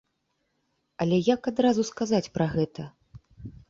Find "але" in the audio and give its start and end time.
1.05-1.21